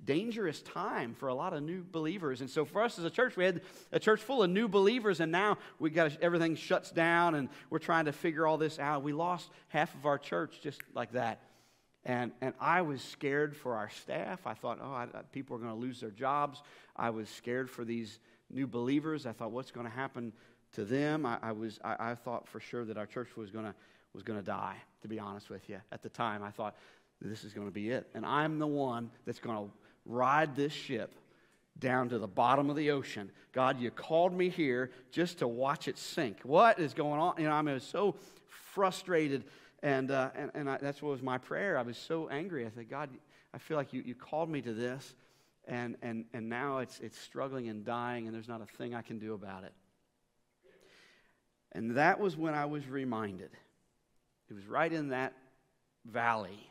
[0.05, 2.41] dangerous time for a lot of new believers.
[2.41, 3.63] And so for us as a church, we had
[3.93, 7.79] a church full of new believers, and now we got everything shuts down, and we're
[7.79, 9.03] trying to figure all this out.
[9.03, 11.41] We lost half of our church just like that.
[12.07, 14.47] And, and I was scared for our staff.
[14.47, 16.63] I thought, oh, I, people are going to lose their jobs.
[16.97, 18.19] I was scared for these
[18.51, 19.25] new believers.
[19.25, 20.33] I thought, what's going to happen
[20.75, 21.25] to them?
[21.25, 23.75] I, I was, I, I, thought for sure that our church was going to
[24.13, 24.77] was going to die.
[25.03, 26.77] To be honest with you, at the time, I thought
[27.21, 29.73] this is going to be it, and I'm the one that's going to
[30.05, 31.15] ride this ship
[31.79, 33.31] down to the bottom of the ocean.
[33.53, 36.39] God, you called me here just to watch it sink.
[36.43, 37.35] What is going on?
[37.39, 38.17] You know, I mean, I was so
[38.73, 39.45] frustrated,
[39.83, 41.79] and, uh, and, and I, that's what was my prayer.
[41.79, 42.67] I was so angry.
[42.67, 43.11] I said, God,
[43.53, 45.15] I feel like you, you called me to this,
[45.67, 49.03] and, and, and now it's, it's struggling and dying, and there's not a thing I
[49.03, 49.73] can do about it.
[51.73, 53.51] And that was when I was reminded.
[54.49, 55.33] It was right in that
[56.05, 56.71] valley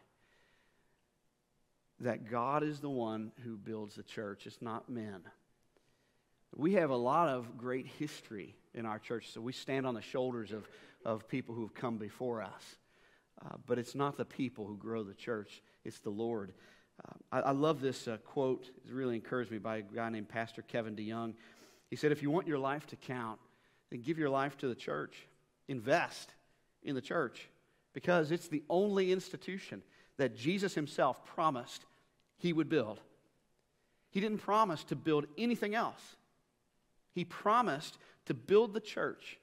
[2.00, 5.22] that God is the one who builds the church, it's not men.
[6.56, 10.02] We have a lot of great history in our church, so we stand on the
[10.02, 10.68] shoulders of,
[11.06, 12.76] of people who have come before us.
[13.44, 16.54] Uh, but it's not the people who grow the church, it's the Lord.
[17.04, 18.70] Uh, I, I, love this uh, quote.
[18.84, 21.34] It's really encouraged me by a guy named Pastor Kevin DeYoung.
[21.90, 23.40] He said, If you want your life to count,
[23.90, 25.28] then give your life to the church.
[25.68, 26.34] Invest
[26.84, 27.50] in the church
[27.94, 29.82] because it's the only institution
[30.18, 31.86] that Jesus himself promised
[32.38, 33.00] he would build.
[34.12, 36.02] He didn't promise to build anything else.
[37.14, 39.40] He promised to build the church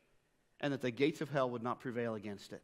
[0.60, 2.62] and that the gates of hell would not prevail against it.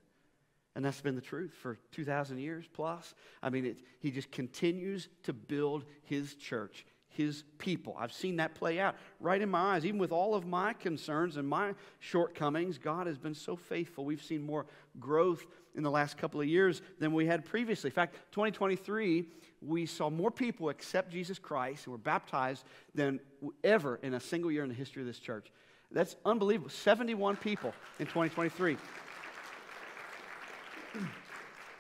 [0.74, 3.14] And that's been the truth for 2,000 years plus.
[3.42, 6.84] I mean, it, he just continues to build his church
[7.16, 7.96] his people.
[7.98, 9.87] I've seen that play out right in my eyes.
[9.87, 14.05] Even with all of my concerns and my shortcomings, God has been so faithful.
[14.05, 14.66] We've seen more
[15.00, 17.88] growth in the last couple of years than we had previously.
[17.88, 19.26] In fact, 2023,
[19.62, 23.20] we saw more people accept Jesus Christ who were baptized than
[23.64, 25.50] ever in a single year in the history of this church.
[25.90, 26.70] That's unbelievable.
[26.70, 28.76] 71 people in 2023.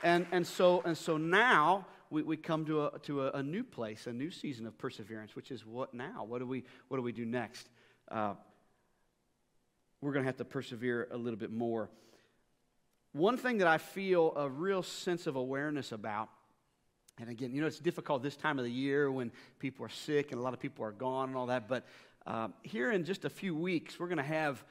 [0.02, 3.64] And, and, so, and so now we, we come to, a, to a, a, new
[3.64, 6.24] place, a new season of perseverance, which is what now?
[6.24, 7.68] What do we, what do, we do next?
[8.10, 8.34] Uh,
[10.00, 11.90] we're going to have to persevere a little bit more.
[13.12, 16.28] One thing that I feel a real sense of awareness about,
[17.18, 20.32] and again, you know, it's difficult this time of the year when people are sick
[20.32, 21.86] and a lot of people are gone and all that, but
[22.26, 24.62] uh, here in just a few weeks, we're going to have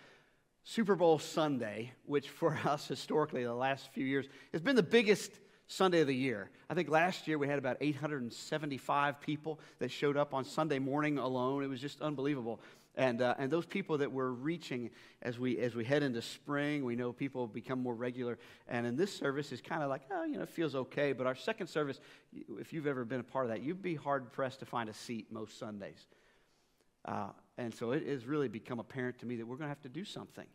[0.65, 5.31] Super Bowl Sunday, which for us historically, the last few years, has been the biggest
[5.67, 6.49] Sunday of the year.
[6.69, 11.17] I think last year we had about 875 people that showed up on Sunday morning
[11.17, 11.63] alone.
[11.63, 12.59] It was just unbelievable.
[12.97, 14.89] And, uh, and those people that we're reaching
[15.21, 18.37] as we, as we head into spring, we know people become more regular.
[18.67, 21.11] And in this service is kind of like, oh, you know, it feels okay.
[21.11, 21.99] But our second service,
[22.59, 24.93] if you've ever been a part of that, you'd be hard pressed to find a
[24.93, 26.07] seat most Sundays.
[27.03, 29.81] Uh, and so it has really become apparent to me that we're going to have
[29.81, 30.47] to do something.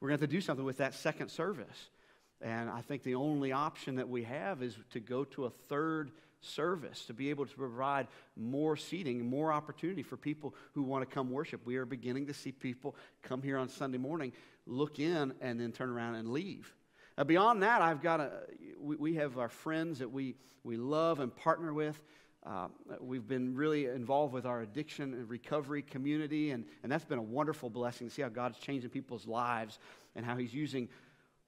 [0.00, 1.90] We're going to have to do something with that second service.
[2.40, 6.12] And I think the only option that we have is to go to a third
[6.40, 11.12] service, to be able to provide more seating, more opportunity for people who want to
[11.12, 11.66] come worship.
[11.66, 14.32] We are beginning to see people come here on Sunday morning,
[14.66, 16.72] look in, and then turn around and leave.
[17.16, 18.30] Now, beyond that, I've got a,
[18.78, 22.00] we, we have our friends that we, we love and partner with.
[22.46, 22.68] Uh,
[23.00, 27.22] we've been really involved with our addiction and recovery community, and, and that's been a
[27.22, 29.80] wonderful blessing to see how God's changing people's lives
[30.14, 30.88] and how He's using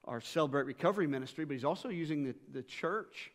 [0.05, 3.31] our Celebrate Recovery ministry, but he's also using the, the church,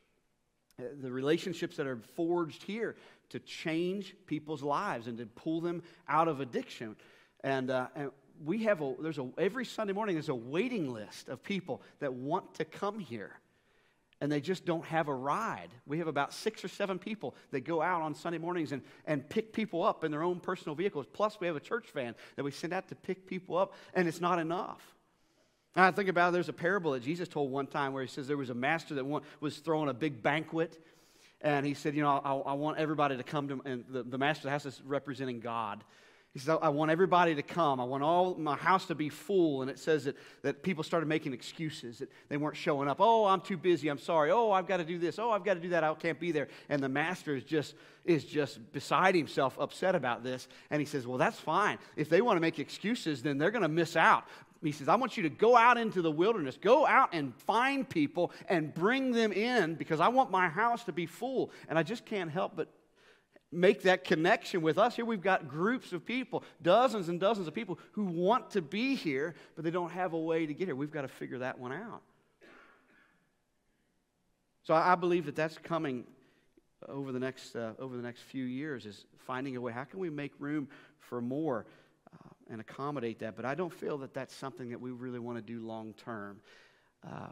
[0.81, 2.97] uh, the relationships that are forged here
[3.31, 6.97] to change people's lives and to pull them out of addiction.
[7.43, 8.11] And, uh, and
[8.45, 12.13] we have a, there's a, every Sunday morning, there's a waiting list of people that
[12.13, 13.33] want to come here.
[14.21, 15.69] And they just don't have a ride.
[15.87, 19.29] We have about six or seven people that go out on Sunday mornings and, and
[19.29, 21.05] pick people up in their own personal vehicles.
[21.13, 24.09] Plus, we have a church van that we send out to pick people up, and
[24.09, 24.96] it's not enough.
[25.85, 28.27] I think about it, there's a parable that Jesus told one time where he says
[28.27, 29.05] there was a master that
[29.41, 30.83] was throwing a big banquet.
[31.43, 34.19] And he said, You know, I, I want everybody to come to, and the, the
[34.19, 35.85] master has this representing God.
[36.37, 37.81] He says, I want everybody to come.
[37.81, 39.63] I want all my house to be full.
[39.63, 42.99] And it says that, that people started making excuses, that they weren't showing up.
[43.01, 43.89] Oh, I'm too busy.
[43.89, 44.31] I'm sorry.
[44.31, 45.19] Oh, I've got to do this.
[45.19, 45.83] Oh, I've got to do that.
[45.83, 46.49] I can't be there.
[46.69, 50.47] And the master is just, is just beside himself, upset about this.
[50.69, 51.79] And he says, Well, that's fine.
[51.97, 54.25] If they want to make excuses, then they're going to miss out.
[54.67, 57.89] He says, I want you to go out into the wilderness, go out and find
[57.89, 61.51] people and bring them in because I want my house to be full.
[61.69, 62.69] And I just can't help but
[63.53, 64.97] make that connection with us.
[64.97, 68.95] Here we've got groups of people, dozens and dozens of people who want to be
[68.95, 70.75] here, but they don't have a way to get here.
[70.75, 72.03] We've got to figure that one out.
[74.65, 76.05] So I believe that that's coming
[76.89, 79.73] over the next, uh, over the next few years is finding a way.
[79.73, 81.67] How can we make room for more?
[82.51, 83.37] And accommodate that.
[83.37, 86.41] But I don't feel that that's something that we really want to do long term.
[87.07, 87.29] Uh,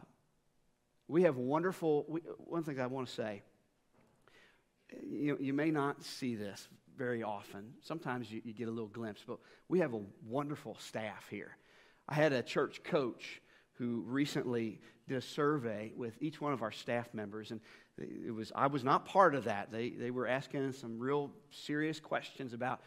[1.07, 3.43] we have wonderful, we, one thing I want to say,
[5.03, 7.73] you, you may not see this very often.
[7.81, 11.57] Sometimes you, you get a little glimpse, but we have a wonderful staff here.
[12.07, 13.41] I had a church coach
[13.73, 17.59] who recently did a survey with each one of our staff members, and
[17.97, 19.71] it was I was not part of that.
[19.71, 22.81] They they were asking some real serious questions about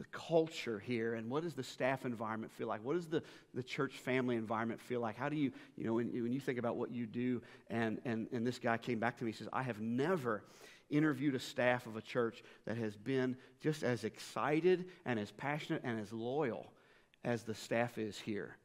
[0.00, 2.82] the culture here and what does the staff environment feel like?
[2.82, 5.14] What does the, the church family environment feel like?
[5.14, 8.26] How do you, you know, when, when you think about what you do, and, and,
[8.32, 10.42] and this guy came back to me, he says, I have never
[10.88, 15.82] interviewed a staff of a church that has been just as excited and as passionate
[15.84, 16.72] and as loyal
[17.22, 18.56] as the staff is here.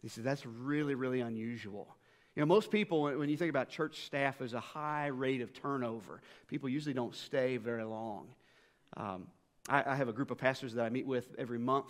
[0.00, 1.86] He said, that's really, really unusual.
[2.34, 5.52] You know, most people, when you think about church staff, there's a high rate of
[5.52, 6.20] turnover.
[6.48, 8.26] People usually don't stay very long.
[8.96, 9.28] Um,
[9.68, 11.86] I, I have a group of pastors that I meet with every month.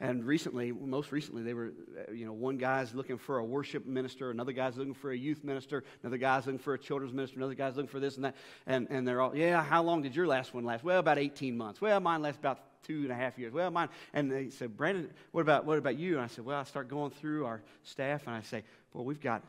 [0.00, 3.86] And recently, most recently, they were, uh, you know, one guy's looking for a worship
[3.86, 7.36] minister, another guy's looking for a youth minister, another guy's looking for a children's minister,
[7.36, 8.34] another guy's looking for this and that.
[8.66, 10.82] And, and they're all, yeah, how long did your last one last?
[10.82, 11.80] Well, about 18 months.
[11.80, 13.52] Well, mine lasts about two and a half years.
[13.52, 13.88] Well, mine.
[14.12, 16.14] And they said, Brandon, what about, what about you?
[16.14, 19.20] And I said, well, I start going through our staff and I say, well, we've
[19.20, 19.42] got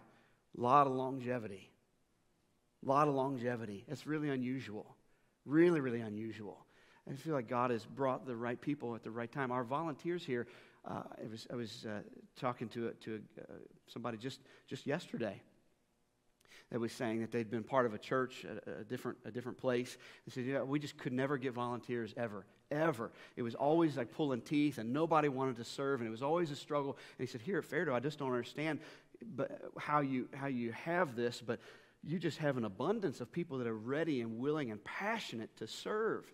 [0.58, 1.70] a lot of longevity.
[2.86, 3.84] A lot of longevity.
[3.88, 4.96] It's really unusual.
[5.46, 6.64] Really, really unusual.
[7.10, 9.52] I feel like God has brought the right people at the right time.
[9.52, 10.48] Our volunteers here,
[10.86, 12.00] uh, I was, I was uh,
[12.39, 13.54] talking to, to uh,
[13.88, 15.41] somebody just, just yesterday
[16.72, 19.58] that was saying that they'd been part of a church, a, a different, a different
[19.58, 19.98] place.
[20.26, 23.12] They said, yeah, we just could never get volunteers ever, ever.
[23.36, 26.50] It was always like pulling teeth, and nobody wanted to serve, and it was always
[26.50, 26.98] a struggle.
[27.18, 28.80] And he said, here at Fairdoe, I just don't understand
[29.36, 31.60] but how you, how you have this, but
[32.04, 35.68] you just have an abundance of people that are ready and willing and passionate to
[35.68, 36.32] serve.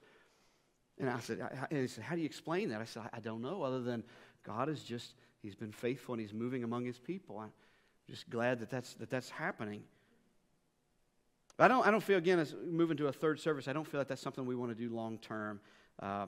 [1.02, 1.40] And I said,
[1.72, 2.80] and he said, How do you explain that?
[2.80, 4.04] I said, I don't know, other than
[4.44, 7.40] God is just, He's been faithful and He's moving among His people.
[7.40, 7.52] I'm
[8.08, 9.82] just glad that that's, that that's happening.
[11.58, 13.88] But I don't, I don't feel, again, as moving to a third service, I don't
[13.88, 15.60] feel like that's something we want to do long term.
[16.00, 16.28] Uh,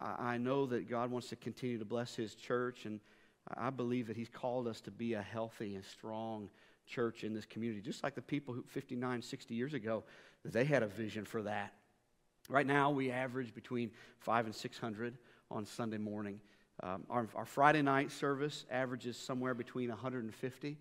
[0.00, 3.00] I, I know that God wants to continue to bless His church, and
[3.56, 6.50] I believe that He's called us to be a healthy and strong
[6.86, 10.04] church in this community, just like the people who 59, 60 years ago,
[10.44, 11.72] they had a vision for that.
[12.48, 15.16] Right now, we average between five and 600
[15.50, 16.40] on Sunday morning.
[16.82, 20.76] Um, our, our Friday night service averages somewhere between 150.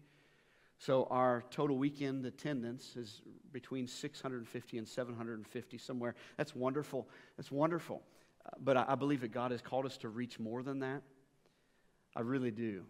[0.78, 3.22] So our total weekend attendance is
[3.54, 6.16] between 650 and 750 somewhere.
[6.36, 7.08] That's wonderful.
[7.38, 8.02] That's wonderful.
[8.46, 11.04] Uh, but I, I, believe that God has called us to reach more than that.
[12.16, 12.84] I really do.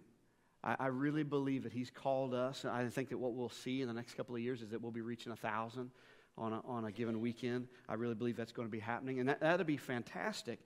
[0.63, 2.63] I, I really believe that He's called us.
[2.63, 4.81] and I think that what we'll see in the next couple of years is that
[4.81, 5.91] we'll be reaching a thousand
[6.37, 7.67] on a, on a given weekend.
[7.87, 10.59] I really believe that's going to be happening, and that, that'll be fantastic.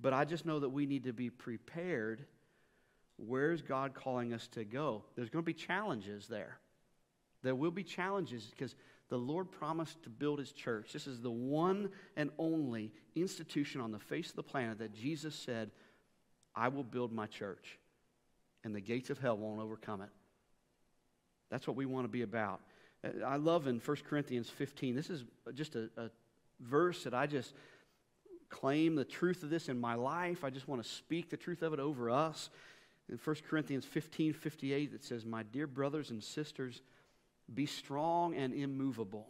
[0.00, 2.24] But I just know that we need to be prepared.
[3.16, 5.04] Where's God calling us to go?
[5.14, 6.58] There's going to be challenges there.
[7.42, 8.74] There will be challenges because
[9.10, 10.92] the Lord promised to build his church.
[10.92, 15.34] This is the one and only institution on the face of the planet that Jesus
[15.34, 15.70] said,
[16.56, 17.78] I will build my church,
[18.64, 20.08] and the gates of hell won't overcome it.
[21.50, 22.60] That's what we want to be about.
[23.04, 26.10] Uh, I love in 1 Corinthians 15, this is just a, a
[26.60, 27.52] verse that I just
[28.48, 30.44] claim the truth of this in my life.
[30.44, 32.50] I just want to speak the truth of it over us.
[33.08, 36.80] In 1 Corinthians 15 58, it says, My dear brothers and sisters,
[37.52, 39.26] be strong and immovable.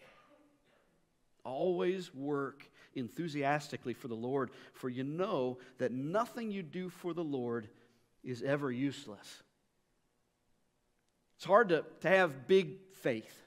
[1.45, 7.25] Always work enthusiastically for the Lord, for you know that nothing you do for the
[7.25, 7.69] Lord
[8.23, 9.43] is ever useless.
[11.37, 13.44] It's hard to, to have big faith.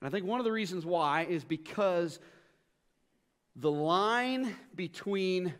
[0.00, 2.18] And I think one of the reasons why is because
[3.56, 5.52] the line between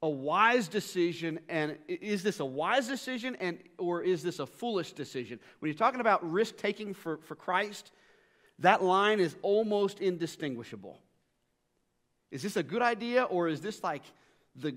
[0.00, 4.92] a wise decision and is this a wise decision and or is this a foolish
[4.92, 5.40] decision?
[5.58, 7.90] When you're talking about risk taking for, for christ
[8.60, 11.00] that line is almost indistinguishable.
[12.30, 14.02] Is this a good idea or is this like
[14.56, 14.74] the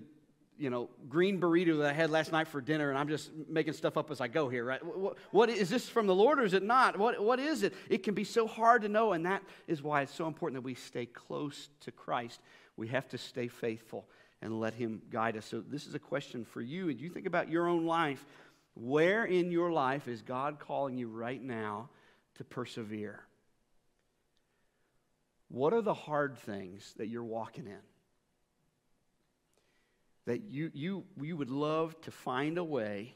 [0.62, 3.74] you know, green burrito that I had last night for dinner, and I'm just making
[3.74, 4.86] stuff up as I go here, right?
[4.86, 7.00] What, what is this from the Lord or is it not?
[7.00, 7.74] What, what is it?
[7.90, 10.66] It can be so hard to know, and that is why it's so important that
[10.66, 12.40] we stay close to Christ.
[12.78, 14.06] We have to stay faithful
[14.40, 15.48] and let Him guide us.
[15.48, 16.90] So, this is a question for you.
[16.90, 18.24] And you think about your own life.
[18.76, 21.90] Where in your life is God calling you right now
[22.36, 23.24] to persevere?
[25.50, 27.91] What are the hard things that you're walking in?
[30.26, 33.16] That you, you, you would love to find a way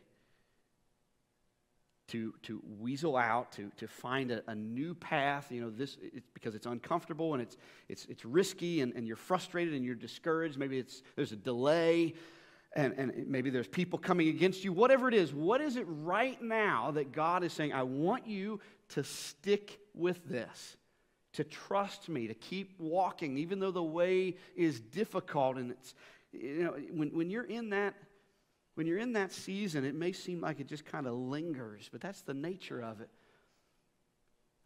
[2.08, 5.52] to, to weasel out, to, to find a, a new path.
[5.52, 7.58] You know, this it's because it's uncomfortable and it's,
[7.90, 10.58] it's, it's risky and, and you're frustrated and you're discouraged.
[10.58, 12.14] Maybe it's, there's a delay
[12.76, 14.74] and, and maybe there's people coming against you.
[14.74, 18.60] Whatever it is, what is it right now that God is saying, I want you
[18.90, 20.78] to stick with this?
[21.34, 25.94] To trust me, to keep walking, even though the way is difficult and it's,
[26.42, 27.96] you know, when, when you're in that,
[28.76, 32.02] when you're in that season, it may seem like it just kind of lingers, but
[32.02, 33.10] that's the nature of it.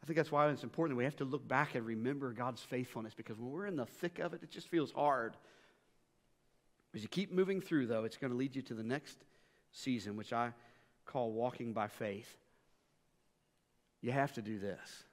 [0.02, 2.62] I think that's why it's important that we have to look back and remember God's
[2.62, 5.36] faithfulness because when we're in the thick of it, it just feels hard.
[6.96, 9.18] As you keep moving through, though, it's going to lead you to the next
[9.72, 10.54] season, which I
[11.06, 12.38] call walking by faith.
[14.02, 15.04] You have to do this.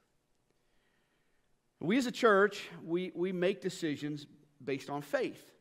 [1.79, 4.25] We as a church, we, we make decisions
[4.63, 5.51] based on faith.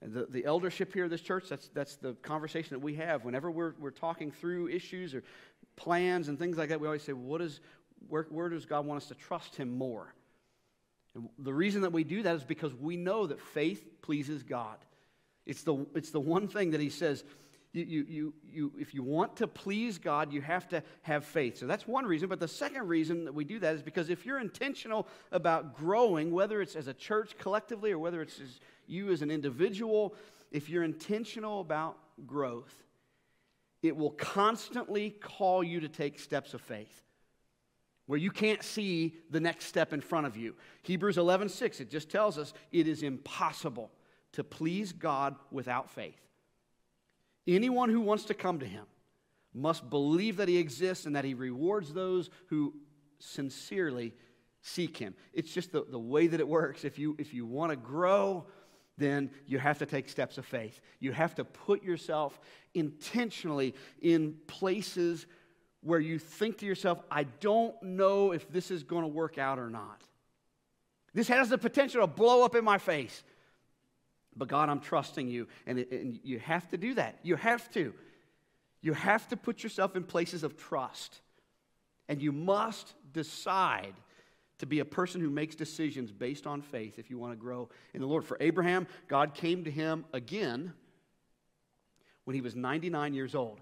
[0.00, 3.24] The, the eldership here of this church, that's, that's the conversation that we have.
[3.24, 5.24] Whenever we're, we're talking through issues or
[5.76, 7.60] plans and things like that, we always say, what is,
[8.08, 10.14] where, where does God want us to trust Him more?
[11.14, 14.76] And the reason that we do that is because we know that faith pleases God.
[15.46, 17.24] It's the, it's the one thing that He says,
[17.72, 21.58] you, you, you, you, if you want to please God, you have to have faith.
[21.58, 22.28] So that's one reason.
[22.28, 26.32] But the second reason that we do that is because if you're intentional about growing,
[26.32, 30.14] whether it's as a church collectively or whether it's as you as an individual,
[30.50, 32.74] if you're intentional about growth,
[33.82, 37.02] it will constantly call you to take steps of faith
[38.06, 40.54] where you can't see the next step in front of you.
[40.82, 43.92] Hebrews 11:6 it just tells us it is impossible
[44.32, 46.27] to please God without faith.
[47.48, 48.84] Anyone who wants to come to him
[49.54, 52.74] must believe that he exists and that he rewards those who
[53.18, 54.14] sincerely
[54.60, 55.14] seek him.
[55.32, 56.84] It's just the, the way that it works.
[56.84, 58.46] If you if you want to grow,
[58.98, 60.80] then you have to take steps of faith.
[61.00, 62.38] You have to put yourself
[62.74, 65.26] intentionally in places
[65.80, 69.58] where you think to yourself, I don't know if this is going to work out
[69.58, 70.02] or not.
[71.14, 73.22] This has the potential to blow up in my face.
[74.38, 75.48] But God, I'm trusting you.
[75.66, 77.18] And, it, and you have to do that.
[77.22, 77.92] You have to.
[78.80, 81.20] You have to put yourself in places of trust.
[82.08, 83.94] And you must decide
[84.58, 87.68] to be a person who makes decisions based on faith if you want to grow
[87.92, 88.24] in the Lord.
[88.24, 90.72] For Abraham, God came to him again
[92.24, 93.60] when he was 99 years old.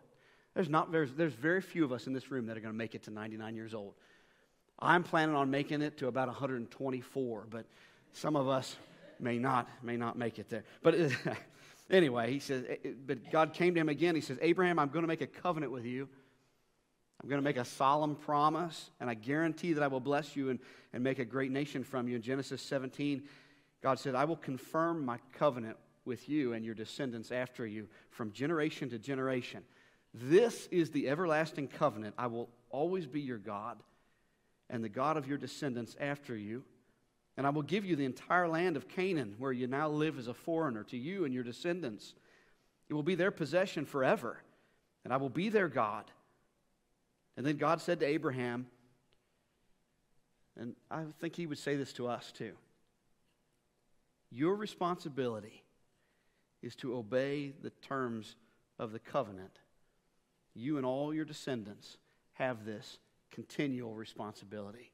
[0.55, 2.79] There's, not, there's, there's very few of us in this room that are going to
[2.79, 3.95] make it to 99 years old.
[4.79, 7.67] I'm planning on making it to about 124, but
[8.13, 8.77] some of us
[9.21, 10.65] may not, may not make it there.
[10.83, 10.95] But
[11.91, 14.15] anyway, he says, eh, eh, but God came to him again.
[14.15, 16.09] He says, Abraham, I'm going to make a covenant with you.
[17.23, 20.51] I'm going to make a solemn promise, and I guarantee that I will bless you
[20.51, 20.59] and,
[20.93, 22.17] and make a great nation from you.
[22.17, 23.23] In Genesis 17,
[23.83, 28.33] God said, I will confirm my covenant with you and your descendants after you from
[28.33, 29.63] generation to generation.
[30.15, 32.15] This is the everlasting covenant.
[32.17, 33.79] I will always be your God
[34.71, 36.65] and the God of your descendants after you.
[37.37, 40.29] And I will give you the entire land of Canaan, where you now live as
[40.29, 42.15] a foreigner, to you and your descendants.
[42.89, 44.41] It will be their possession forever,
[45.05, 46.05] and I will be their God.
[47.37, 48.67] And then God said to Abraham,
[50.59, 52.53] and I think he would say this to us too
[54.31, 55.63] Your responsibility
[56.63, 58.37] is to obey the terms
[58.79, 59.59] of the covenant
[60.57, 61.99] you and all your descendants
[62.33, 62.99] have this
[63.31, 64.91] continual responsibility.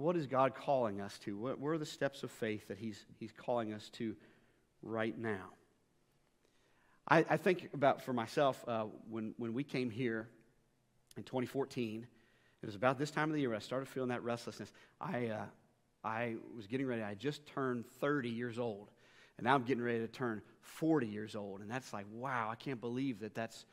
[0.00, 1.36] What is God calling us to?
[1.36, 4.16] What, what are the steps of faith that He's, he's calling us to
[4.82, 5.50] right now?
[7.06, 10.26] I, I think about for myself uh, when, when we came here
[11.18, 12.06] in 2014,
[12.62, 14.72] it was about this time of the year I started feeling that restlessness.
[14.98, 15.44] I, uh,
[16.02, 18.90] I was getting ready, I just turned 30 years old.
[19.36, 21.60] And now I'm getting ready to turn 40 years old.
[21.60, 23.66] And that's like, wow, I can't believe that that's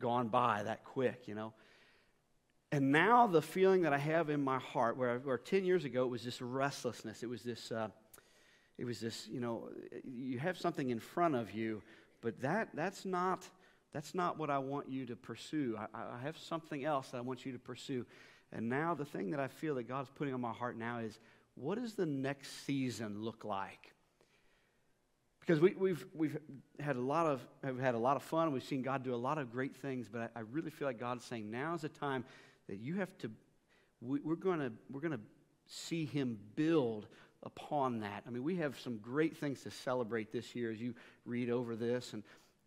[0.00, 1.52] gone by that quick, you know.
[2.74, 6.06] And now the feeling that I have in my heart, where, where 10 years ago
[6.06, 7.86] it was this restlessness, it was this, uh,
[8.78, 9.68] it was this, you know,
[10.02, 11.82] you have something in front of you,
[12.20, 13.48] but that, that's, not,
[13.92, 15.78] that's not what I want you to pursue.
[15.78, 18.06] I, I have something else that I want you to pursue.
[18.50, 21.16] And now the thing that I feel that God's putting on my heart now is,
[21.54, 23.94] what does the next season look like?
[25.46, 26.38] because we, have we've, we've
[26.80, 28.50] had a lot of have had a lot of fun.
[28.50, 30.98] We've seen God do a lot of great things, but I, I really feel like
[30.98, 32.24] God's saying now is the time
[32.68, 33.30] that you have to.
[34.00, 35.20] We, we're going to we're going to
[35.66, 37.06] see Him build
[37.42, 38.24] upon that.
[38.26, 40.94] I mean, we have some great things to celebrate this year as you
[41.24, 42.22] read over this and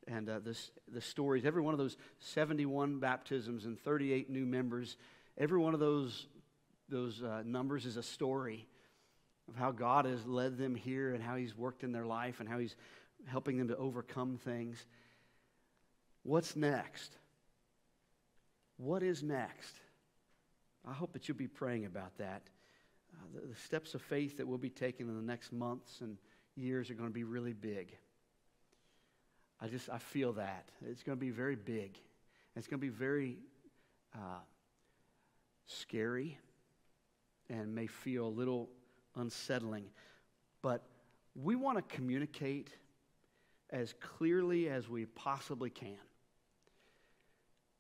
[0.07, 1.45] and uh, this the stories.
[1.45, 4.97] Every one of those 71 baptisms and 38 new members.
[5.37, 6.27] Every one of those
[6.89, 8.65] those uh, numbers is a story
[9.49, 12.47] of how God has led them here and how He's worked in their life and
[12.47, 12.75] how He's
[13.25, 14.85] helping them to overcome things.
[16.23, 17.11] What's next?
[18.77, 19.75] What is next?
[20.87, 22.43] I hope that you'll be praying about that.
[23.13, 26.17] Uh, the, the steps of faith that we'll be taking in the next months and
[26.55, 27.95] years are going to be really big.
[29.59, 30.69] I just, I feel that.
[30.85, 31.97] It's going to be very big.
[32.55, 33.37] It's going to be very
[34.15, 34.39] uh,
[35.65, 36.37] scary
[37.49, 38.69] and may feel a little
[39.15, 39.85] unsettling.
[40.61, 40.83] But
[41.35, 42.69] we want to communicate
[43.71, 45.97] as clearly as we possibly can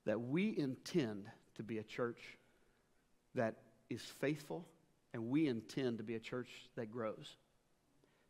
[0.05, 2.37] that we intend to be a church
[3.37, 3.55] that
[3.89, 4.65] is faithful,
[5.13, 7.37] and we intend to be a church that grows.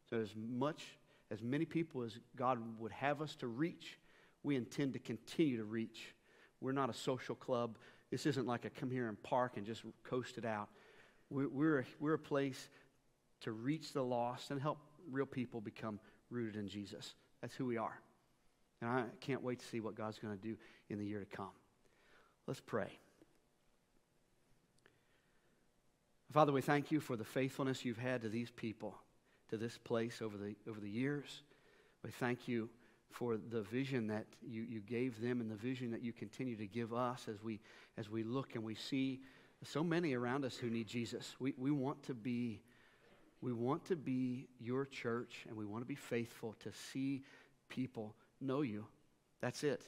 [0.09, 0.83] So, as much,
[1.31, 3.97] as many people as God would have us to reach,
[4.43, 6.13] we intend to continue to reach.
[6.61, 7.77] We're not a social club.
[8.11, 10.69] This isn't like a come here and park and just coast it out.
[11.29, 12.69] We're, we're, a, we're a place
[13.41, 14.79] to reach the lost and help
[15.11, 15.99] real people become
[16.29, 17.15] rooted in Jesus.
[17.41, 17.99] That's who we are.
[18.81, 20.55] And I can't wait to see what God's going to do
[20.89, 21.51] in the year to come.
[22.47, 22.97] Let's pray.
[26.31, 28.95] Father, we thank you for the faithfulness you've had to these people,
[29.49, 31.43] to this place over the, over the years.
[32.03, 32.69] We thank you
[33.09, 36.67] for the vision that you, you gave them and the vision that you continue to
[36.67, 37.59] give us as we,
[37.97, 39.21] as we look and we see
[39.63, 41.35] so many around us who need Jesus.
[41.39, 42.61] We, we want to be
[43.39, 47.23] we want to be your church and we want to be faithful to see
[47.69, 48.85] people know you.
[49.41, 49.83] That's it.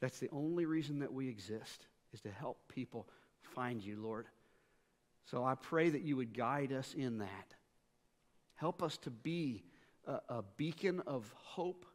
[0.00, 3.08] That's the only reason that we exist, is to help people
[3.42, 4.26] find you, Lord.
[5.30, 7.54] So I pray that you would guide us in that.
[8.56, 9.62] Help us to be
[10.04, 11.86] a, a beacon of hope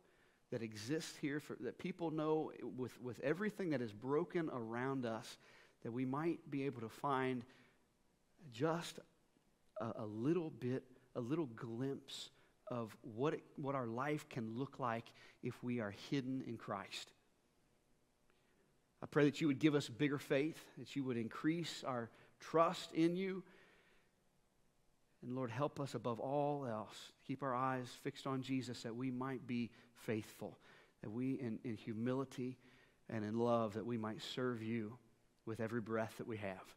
[0.52, 5.38] that exists here, for, that people know with, with everything that is broken around us,
[5.84, 7.44] that we might be able to find
[8.54, 9.00] just
[9.82, 10.84] a, a little bit,
[11.16, 12.30] a little glimpse
[12.72, 15.12] of what, it, what our life can look like
[15.44, 17.12] if we are hidden in Christ.
[19.04, 22.10] I pray that you would give us bigger faith, that you would increase our
[22.40, 23.44] trust in you.
[25.22, 27.12] And Lord, help us above all else.
[27.28, 30.58] Keep our eyes fixed on Jesus that we might be faithful,
[31.02, 32.58] that we, in, in humility
[33.10, 34.98] and in love, that we might serve you
[35.46, 36.76] with every breath that we have.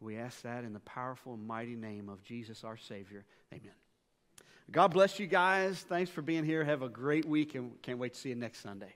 [0.00, 3.24] We ask that in the powerful and mighty name of Jesus our Savior.
[3.52, 3.72] Amen.
[4.70, 5.78] God bless you guys.
[5.80, 6.64] Thanks for being here.
[6.64, 8.94] Have a great week and can't wait to see you next Sunday.